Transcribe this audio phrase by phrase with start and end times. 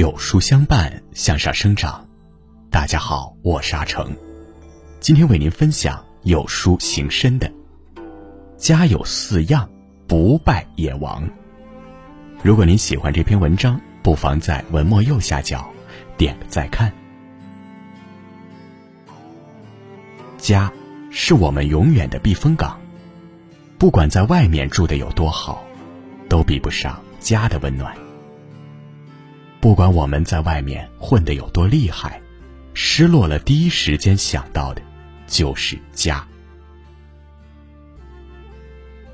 [0.00, 2.08] 有书相伴，向上生长。
[2.70, 4.16] 大家好，我是阿成，
[4.98, 7.52] 今天为您分享有书行深的
[8.56, 9.68] “家有四样，
[10.08, 11.28] 不败也亡”。
[12.42, 15.70] 如果您喜欢这篇文章，不妨在文末右下角
[16.16, 16.90] 点个再看。
[20.38, 20.72] 家
[21.10, 22.80] 是我们永远的避风港，
[23.76, 25.62] 不管在外面住的有多好，
[26.26, 27.94] 都比不上家的温暖。
[29.60, 32.20] 不管我们在外面混得有多厉害，
[32.72, 34.80] 失落了第一时间想到的，
[35.26, 36.26] 就是家。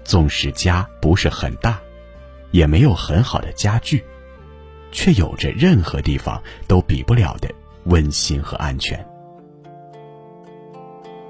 [0.04, 1.80] 纵使家不是很大，
[2.52, 4.04] 也没有很好的家具，
[4.92, 7.52] 却有着任何地方都比不了的
[7.86, 9.04] 温馨和安全。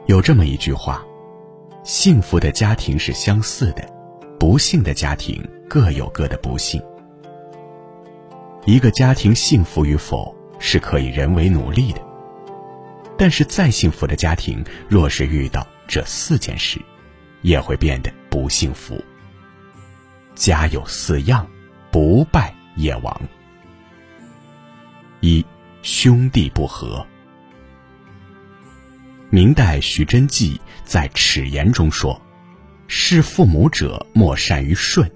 [0.04, 1.02] 有这么一句话：
[1.84, 3.82] 幸福的家庭是相似的，
[4.38, 6.82] 不幸的家庭各有各的不幸。
[8.66, 12.00] 一个家庭幸福与否是可以人为努力的，
[13.16, 16.80] 但是再幸福的家庭，若是遇到这四件事，
[17.42, 19.00] 也会变得不幸福。
[20.34, 21.48] 家有四样，
[21.92, 23.22] 不败也亡。
[25.20, 25.46] 一，
[25.82, 27.06] 兄弟不和。
[29.30, 32.20] 明代徐祯记在《齿言》中说
[32.88, 35.08] ：“事父母者，莫善于顺；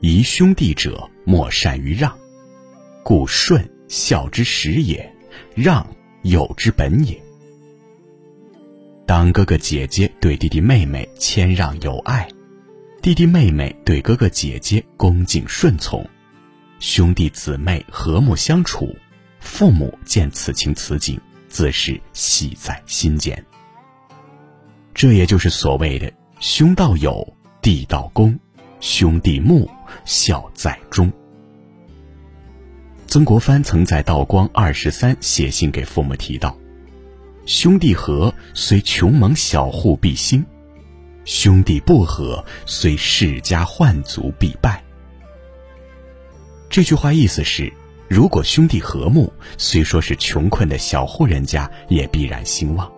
[0.00, 2.16] 疑兄弟者，莫善于让。”
[3.02, 5.12] 故顺孝之始也，
[5.54, 5.86] 让
[6.22, 7.20] 友之本也。
[9.04, 12.28] 当哥哥姐姐对弟弟妹妹谦让有爱，
[13.02, 16.08] 弟弟妹妹对哥哥姐姐恭敬顺从，
[16.78, 18.94] 兄弟姊妹和睦相处，
[19.40, 23.44] 父母见此情此景，自是喜在心间。
[24.94, 27.26] 这也就是所谓的兄道友，
[27.60, 28.38] 弟道恭，
[28.80, 29.68] 兄弟睦，
[30.04, 31.12] 孝在中。
[33.12, 36.56] 曾国藩曾在道光二十三写信给父母提到
[37.44, 40.42] ：“兄弟和，虽穷蒙小户必兴；
[41.26, 44.82] 兄弟不和，虽世家宦族必败。”
[46.70, 47.70] 这句话意思是，
[48.08, 52.90] 如果兄弟和睦，虽说是穷困的小户人家，也必然兴旺；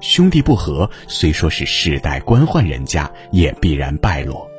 [0.00, 4.50] 兄弟不和，虽说是世代官宦人家，也必然败落。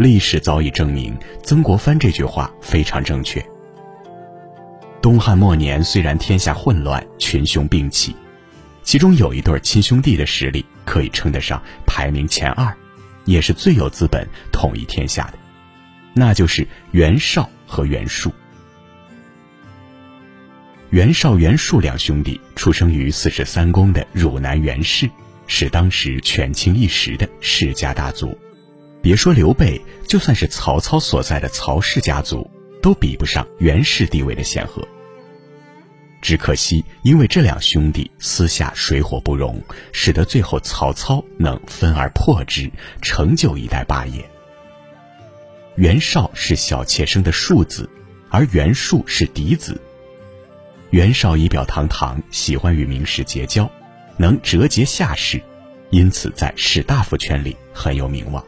[0.00, 3.44] 历史早已证明，曾国藩这句话非常正确。
[5.02, 8.16] 东汉末年，虽然天下混乱，群雄并起，
[8.82, 12.74] 其中有一对亲兄弟的实力可以称得上排名前二，
[13.26, 15.34] 也是最有资本统一天下的，
[16.14, 18.32] 那就是袁绍和袁术。
[20.88, 25.10] 袁绍、袁术两兄弟出生于四世三公的汝南袁氏，
[25.46, 28.34] 是当时权倾一时的世家大族。
[29.02, 32.50] 别说刘备，就算是曹操所在的曹氏家族，
[32.82, 34.86] 都比不上袁氏地位的显赫。
[36.20, 39.58] 只可惜，因为这两兄弟私下水火不容，
[39.90, 44.22] 使得最后曹操能分而破之，成就一代霸业。
[45.76, 47.88] 袁绍是小妾生的庶子，
[48.28, 49.80] 而袁术是嫡子。
[50.90, 53.70] 袁绍仪表堂堂，喜欢与名士结交，
[54.18, 55.40] 能折节下士，
[55.88, 58.44] 因此在士大夫圈里很有名望。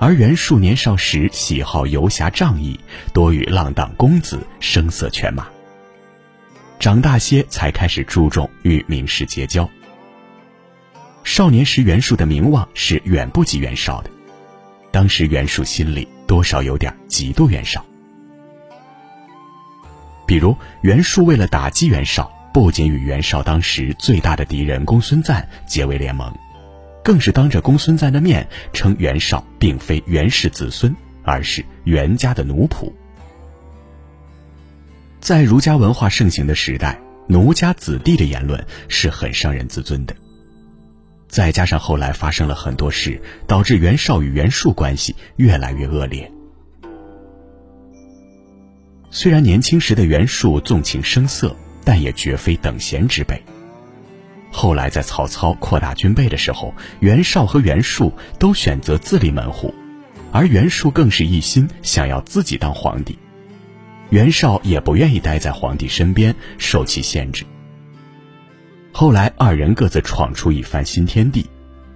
[0.00, 2.80] 而袁术年少时喜好游侠仗义，
[3.12, 5.46] 多与浪荡公子声色犬马。
[6.78, 9.68] 长大些才开始注重与名士结交。
[11.22, 14.08] 少年时袁术的名望是远不及袁绍的，
[14.90, 17.84] 当时袁术心里多少有点嫉妒袁绍。
[20.26, 26.34] 比如袁术为了打击袁绍，不仅与袁绍当时最大的敌人公孙瓒结为联盟。
[27.02, 32.92] 更是当着公孙瓒的面称袁绍并非袁氏子孙，而是袁家的奴仆。
[35.20, 40.14] 在儒家文化盛行的时代，奴家子弟的言论是很伤人自尊的。
[41.28, 46.30] 再加上后来发生了很多事，导致袁绍与袁术关系越来越恶劣。
[49.12, 51.54] 虽然年轻时的袁术纵情声色，
[51.84, 53.40] 但也绝非等闲之辈。
[54.52, 59.72] 后来在曹操扩大军备的时候，袁绍和袁术都选择自立门户，
[60.32, 63.16] 而袁术更是一心想要自己当皇帝。
[64.10, 67.46] 袁绍也不愿意待在皇帝身边，受其限制。
[68.92, 71.48] 后来二人各自闯出一番新天地，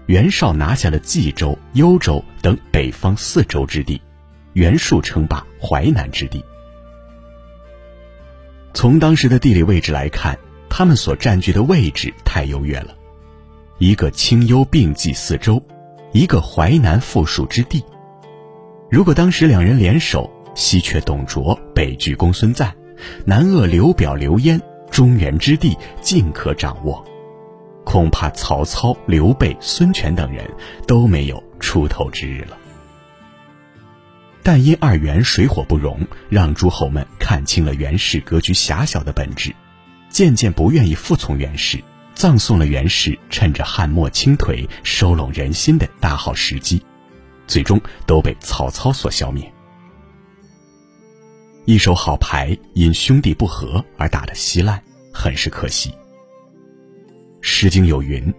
[0.06, 4.00] 袁绍拿下了冀州、幽州等北方四州之地，
[4.52, 6.42] 袁术称霸淮南之地。
[8.72, 10.38] 从当时的地理位置来看。
[10.76, 12.96] 他们所占据的位置太优越了，
[13.78, 15.62] 一个清幽并济四周，
[16.10, 17.80] 一个淮南富庶之地。
[18.90, 22.74] 如果当时两人联手，西阙董卓，北拒公孙瓒，
[23.24, 24.60] 南扼刘表刘焉，
[24.90, 27.04] 中原之地尽可掌握。
[27.84, 30.44] 恐怕曹操、刘备、孙权等人
[30.88, 32.58] 都没有出头之日了。
[34.42, 39.54] 但因二袁水火不容，让诸侯们看清了袁氏格局狭小的本质，
[40.14, 41.82] 渐渐不愿意服从袁氏，
[42.14, 46.80] 葬送了袁氏趁着汉末倾颓、收拢人心的大好时机，
[47.48, 49.52] 最终都被曹操所消灭。
[51.64, 54.80] 一手好牌因兄弟不和而打得稀烂，
[55.12, 55.90] 很是可惜。
[57.40, 58.32] 《诗经》有云：“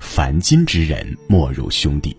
[0.00, 2.14] 凡今之人，莫如兄弟。”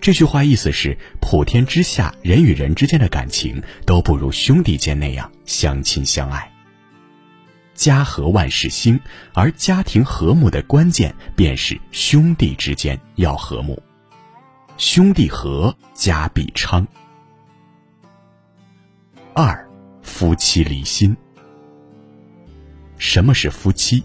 [0.00, 6.53] 这句话意思是，普天之下人与人之间的感情都不如兄弟间那样相亲相爱。
[7.74, 8.98] 家和万事兴，
[9.32, 13.82] 而家庭和睦的关键便是兄弟之间要和睦。
[14.76, 16.86] 兄弟和，家必昌。
[19.34, 19.68] 二，
[20.02, 21.16] 夫妻离心。
[22.96, 24.02] 什么是夫妻？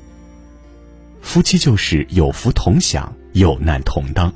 [1.21, 4.33] 夫妻就是有福同享，有难同当。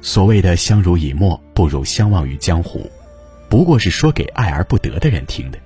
[0.00, 2.88] 所谓的相濡以沫，不如相忘于江湖，
[3.48, 5.58] 不过是说给爱而不得的人听的。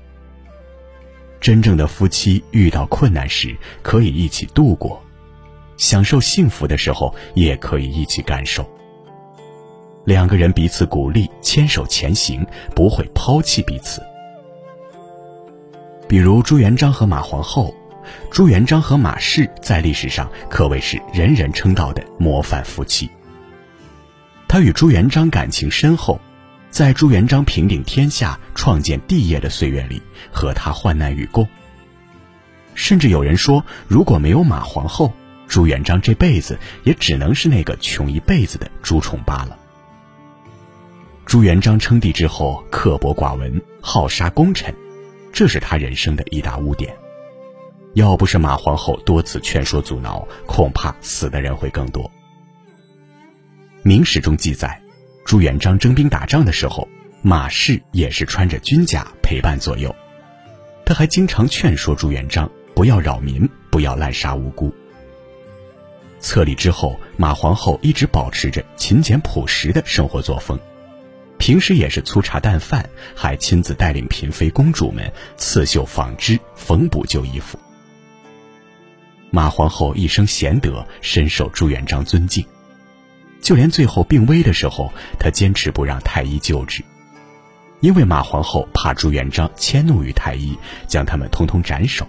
[1.40, 5.02] 真正的夫妻遇到困难时可以一起度过，
[5.76, 8.68] 享受幸福的时候也可以一起感受。
[10.04, 14.02] 两个人彼此鼓励，牵手前行，不会抛弃彼此。
[16.06, 17.74] 比如朱元璋和马皇后。
[18.28, 23.08] 朱元璋和马氏在历史上可谓是人人称道的模范夫妻。
[24.48, 26.20] 他与朱元璋感情深厚，
[26.70, 30.00] 在朱元璋平定天下、创建帝业的岁月里，
[30.32, 31.46] 和他患难与共。
[32.74, 35.12] 甚至有人说，如果没有马皇后，
[35.48, 39.58] 朱元璋这辈子也只能是那个穷一辈子的朱重八了。
[41.26, 44.74] 朱元璋称帝之后，刻薄寡闻，好杀功臣，
[45.32, 46.94] 这是他人生的一大污点。
[47.94, 52.10] 要不是马皇后多次劝说阻挠，恐怕死的人会更多。
[53.82, 54.79] 明史中记载，
[55.30, 56.88] 朱元璋征兵打仗的时候，
[57.22, 59.94] 马氏也是穿着军甲陪伴左右。
[60.84, 64.74] 他还经常劝说朱元璋不要扰民，不要滥杀无辜。
[66.18, 70.58] 册立之后，马皇后一直保持着勤俭朴实的生活作风，
[71.38, 77.56] 平时也是粗茶淡饭，还亲自带领嫔妃公主们刺绣纺织、缝补旧衣服。
[79.30, 82.44] 马皇后一生贤德，深受朱元璋尊敬。
[83.40, 86.84] 就连最后病危的时候，他坚持不让太医救治，
[87.80, 90.56] 因为马皇后怕朱元璋迁怒于太医，
[90.86, 92.06] 将他们通通斩首。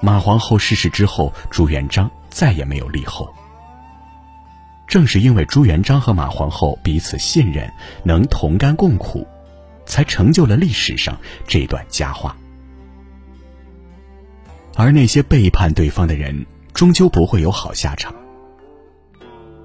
[0.00, 3.32] 马皇后逝世之后，朱元璋再也没有立后。
[4.88, 7.72] 正是因为朱元璋和马皇后彼此信任，
[8.02, 9.26] 能同甘共苦，
[9.86, 11.16] 才成就了历史上
[11.46, 12.36] 这段佳话。
[14.74, 16.44] 而那些背叛对方的人，
[16.74, 18.12] 终究不会有好下场。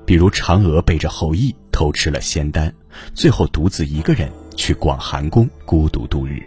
[0.08, 2.74] 比如嫦娥背着后羿偷吃了仙丹，
[3.14, 6.42] 最后独自一个人去广寒宫孤独度日。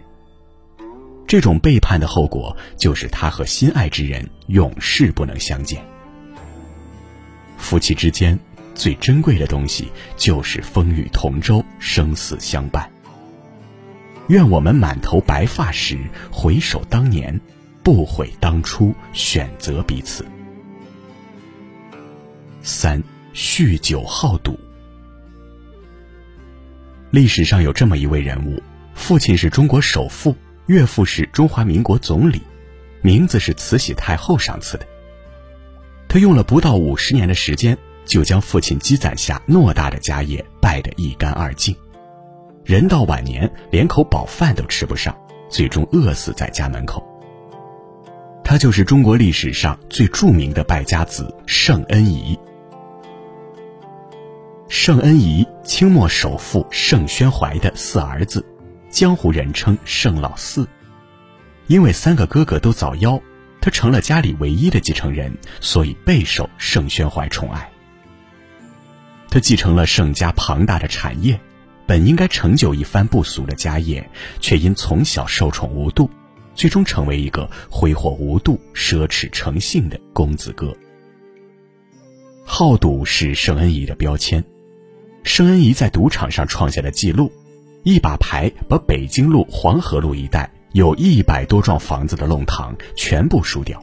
[1.27, 5.79] 这种背叛的后果，就是他和心爱之人永世不能相见。
[7.57, 8.37] 夫妻之间
[8.73, 12.91] 最珍贵的东西，就是风雨同舟，生死相伴。
[14.27, 15.99] 愿我们满头白发时，
[16.31, 17.39] 回首当年。
[17.83, 20.23] 不悔当初选择彼此。
[22.61, 23.01] 三，
[23.33, 24.59] 酗酒好赌。
[27.11, 28.61] 历史上有这么一位人物，
[28.93, 30.35] 父亲是中国首富，
[30.67, 32.41] 岳父是中华民国总理，
[33.01, 34.87] 名字是慈禧太后赏赐的。
[36.07, 41.75] 他用了不到五十年的时间，就将父亲积攒下偌大的家业败得一干二净，
[42.63, 45.15] 人到晚年连口饱饭都吃不上，
[45.49, 47.05] 最终饿死在家门口。
[48.43, 52.37] 他就是中国历史上最著名的败家子盛恩颐。
[54.73, 58.43] 盛恩仪，清末首富盛宣怀的四儿子，
[58.89, 60.65] 江湖人称盛老四。
[61.67, 63.21] 因为三个哥哥都早夭，
[63.59, 67.69] 他成了家里唯一的继承人，所以备受盛宣怀宠爱。
[69.29, 71.37] 他继承了盛家庞大的产业，
[71.85, 74.09] 本应该成就一番不俗的家业，
[74.39, 76.09] 却因从小受宠无度。
[76.55, 80.73] 最终成为一个挥霍无度、奢侈成性的公子哥。
[82.45, 84.41] 好赌是盛恩仪的标签。
[85.23, 87.31] 盛恩仪在赌场上创下了记录，
[87.83, 93.81] 一把牌把北京路、黄河路一带有一百多幢房子的弄堂全部输掉。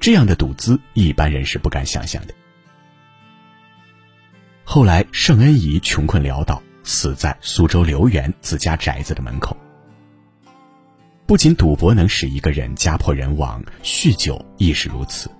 [0.00, 2.34] 这样的赌资，一般人是不敢想象的。
[4.64, 9.56] 后来，盛恩仪穷困潦倒，死在苏州留园自家宅子的门口。
[11.26, 15.30] 不仅赌博能使一个人家破人亡，酗酒亦是如此。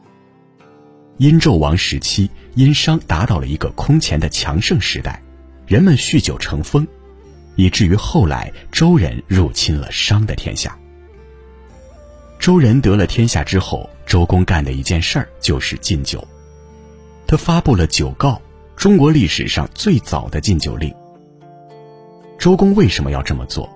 [1.19, 5.21] 殷纣王时期，殷商达到了一个空前的强盛时代，
[5.67, 6.87] 人们酗酒成风，
[7.57, 10.79] 以至于后来周人入侵了商的天下。
[12.39, 16.25] 周人得了天下之后，周公干的一件事儿就是禁酒。
[17.27, 18.41] 他发布了酒告，
[18.77, 20.95] 中国历史上最早的禁酒令。
[22.39, 23.69] 周公为什么要这么做？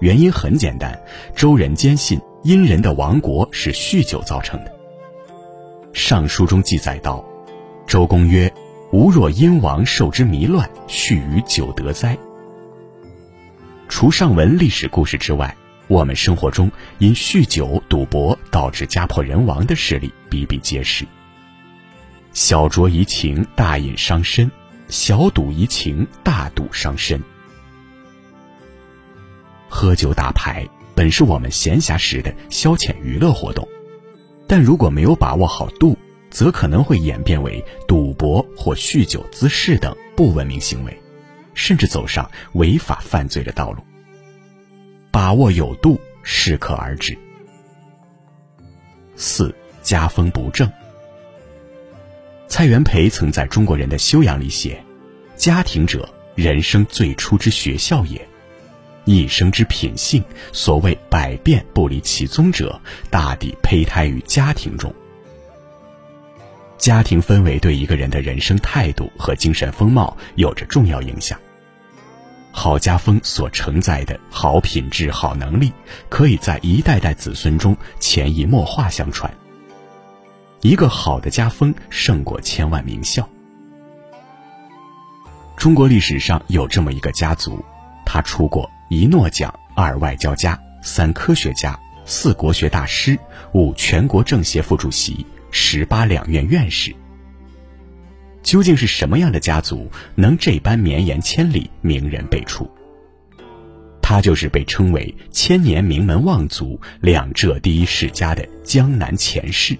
[0.00, 0.98] 原因很简单，
[1.34, 4.75] 周人坚信殷人的亡国是酗酒造成的。
[5.98, 7.24] 尚书中记载道
[7.88, 8.52] ：“周公曰
[8.92, 12.14] ：‘吾若殷王受之迷乱，续于酒得哉？’”
[13.88, 15.56] 除上文历史故事之外，
[15.88, 21.06] 我们生活中因酗酒、赌博导致家破人亡的事例比比皆是。
[22.34, 24.46] 小酌怡情，大饮伤身；
[24.88, 27.18] 小赌怡情，大赌伤身。
[29.70, 33.66] 喝酒打牌本是我们闲暇时的消遣娱乐活动，
[34.46, 35.96] 但如果没有把握好度，
[36.30, 40.96] 则可能会演变为赌博或酗酒滋事等不文明行为，
[41.54, 43.82] 甚至走上违法犯罪的道路。
[45.10, 47.16] 把握有度，适可而止。
[49.16, 50.70] 四家风不正。
[52.48, 54.80] 蔡元培曾在中国人的修养里写
[55.36, 58.28] ：“家庭者，人生最初之学校也。
[59.06, 60.22] 一生之品性，
[60.52, 64.92] 所谓百变不离其宗者，大抵胚胎于家庭中。
[66.76, 71.38] 家庭氛围对一个人的人生态度和精神风貌有着重要影响。
[72.50, 75.72] 好家风所承载的好品质、好能力，
[76.08, 79.32] 可以在一代代子孙中潜移默化相传。”
[80.62, 83.28] 一个好的家风胜过千万名校。
[85.56, 87.64] 中国历史上有这么一个家族，
[88.04, 93.18] 他出过一诺奖、二外交家、三科学家、四国学大师、
[93.52, 96.94] 五全国政协副主席、十八两院院士。
[98.42, 102.70] 究竟是什么样的家族能这般绵延千里、名人辈出？
[104.00, 109.76] 他就是被称为千年名门望族、两浙第一世家的江南钱氏。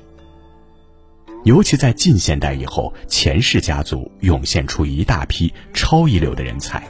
[1.45, 6.83] 尤其在近现代以后，钱氏家族涌现出一大批超一流的人才。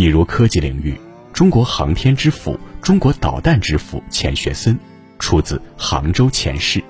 [0.00, 0.98] 比如科技领域，
[1.30, 4.74] 中国航天之父、中国导弹之父钱学森，
[5.18, 6.80] 出自杭州钱氏；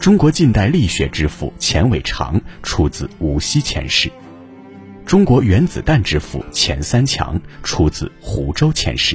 [0.00, 4.08] 中国近代力学之父钱伟长，出自无锡钱氏；
[5.04, 9.14] 中国原子弹之父钱三强，出自湖州钱氏。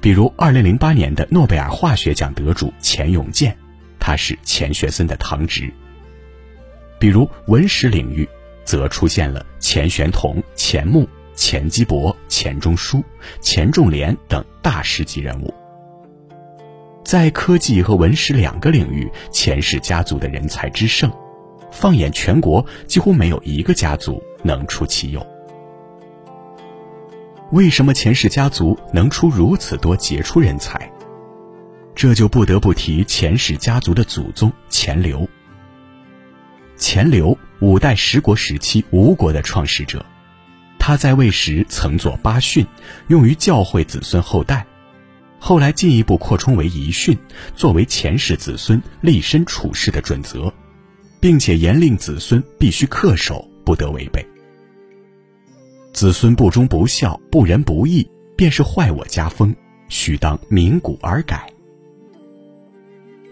[0.00, 3.56] 比如2008年的诺贝尔化学奖得主钱永健。
[4.00, 5.72] 他是钱学森的堂侄。
[6.98, 8.28] 比如文史领域，
[8.64, 13.02] 则出现了钱玄同、钱穆、钱基博、钱钟书、
[13.40, 15.52] 钱仲廉等大师级人物。
[17.04, 21.12] 在科技和文史两个领域，钱氏家族的人才之盛，
[21.70, 25.26] 放眼全国，几乎没有一个家族能出其右。
[27.50, 30.90] 为什么钱氏家族能出如此多杰出人才？
[31.94, 35.28] 这就不得不提钱氏家族的祖宗钱镠。
[36.82, 40.04] 钱镠，五代十国时期吴国的创始者，
[40.80, 42.66] 他在位时曾作八训，
[43.06, 44.66] 用于教诲子孙后代，
[45.38, 47.16] 后来进一步扩充为遗训，
[47.54, 50.52] 作为前世子孙立身处世的准则，
[51.20, 54.26] 并且严令子孙必须恪守，不得违背。
[55.92, 58.04] 子孙不忠不孝、不仁不义，
[58.36, 59.54] 便是坏我家风，
[59.88, 61.48] 须当鸣鼓而改。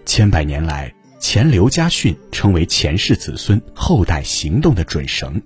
[0.06, 5.40] 千百年来，钱刘家训成为钱氏子孙后代行动的准绳。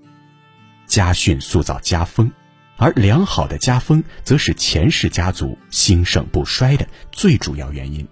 [0.86, 2.30] 家训塑造家风，
[2.76, 8.06] 而良好的家风则是钱氏家族兴盛不衰的最主要原因。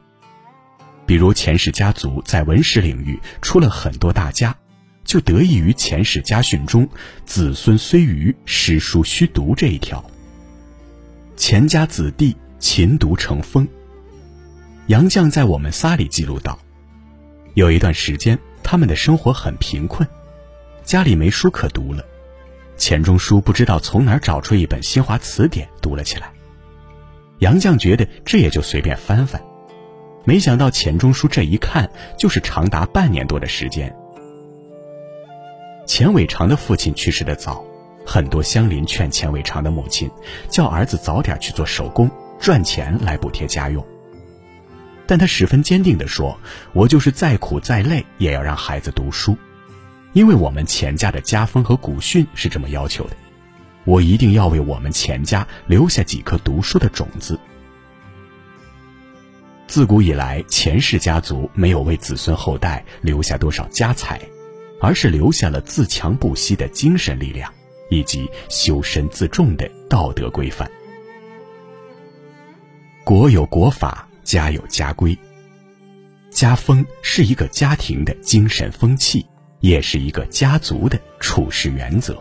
[1.06, 4.56] 比如，钱氏家族在文史领域出了很多大家，
[5.04, 6.88] 就得益于钱氏家训中
[7.24, 10.04] “子孙虽愚，诗书须读”这一条。
[11.36, 13.66] 钱家子弟勤读成风。
[14.88, 16.58] 杨绛在《我们仨》里记录道，
[17.54, 20.08] 有一段时间，他们的生活很贫困，
[20.84, 22.02] 家里没书可读了。
[22.78, 26.32] 钱钟书不知道从哪儿找出一本新华词典，读了起来。
[27.40, 29.42] 杨绛觉得这也就随便翻翻，
[30.24, 33.94] 没想到钱钟书这一看就是长达半年多的时间。
[35.86, 37.62] 钱伟长的父亲去世的早，
[38.06, 40.10] 很多乡邻劝钱伟长的母亲，
[40.48, 43.84] 叫儿子早点去做手工，赚钱来补贴家用。
[45.12, 46.40] 但他十分坚定地说
[46.72, 49.36] ：“我就是再苦再累，也要让孩子读书，
[50.14, 53.16] 因为我们钱家的家风和古训是这么要求的。”
[53.84, 57.38] 我一定要为我们钱家留下几颗读书的种子。
[59.66, 64.18] 自古以来，钱氏家族没有为子孙后代留下多少家财，
[64.80, 67.52] 而是留下了自强不息的精神力量，
[67.90, 70.70] 以及修身自重的道德规范。
[73.04, 75.16] 国有国法，家有家规。
[76.30, 79.26] 家风是一个家庭的精神风气，
[79.60, 82.16] 也是一个家族的处事原则。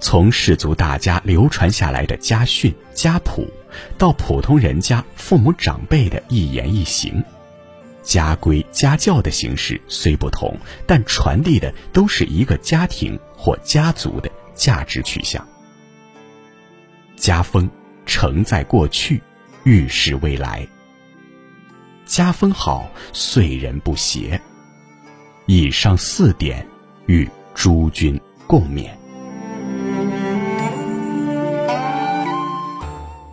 [0.00, 3.44] 从氏族大家流传下来的家训、家谱，
[3.98, 7.20] 到普通人家父母长辈的一言一行，
[8.00, 10.56] 家规家教的形式虽不同，
[10.86, 15.44] 但传递的都是一个家庭或家族的价值取向。
[17.16, 17.68] 家风
[18.06, 19.20] 承载过去，
[19.68, 20.66] 预示未来。
[22.06, 24.40] 家风好，岁人不谐。
[25.44, 26.66] 以上四点，
[27.04, 28.88] 与诸君共勉。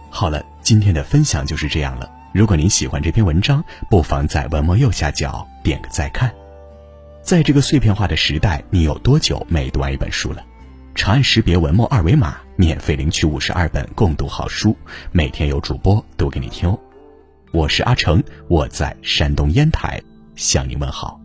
[0.09, 2.11] 好了，今天的分享就是这样了。
[2.33, 6.29] 如果您喜欢这篇文章，不妨在文末右下角点个再看。
[7.21, 10.43] 在这个碎片化的时代，你有多久没读完一本书了？
[10.95, 14.75] 长按识别文末二维码，免费领取五十二本共读好书，
[15.11, 16.79] 每天有主播读给你听哦。
[17.51, 20.01] 我是阿成，我在山东烟台
[20.37, 21.19] 向你问好。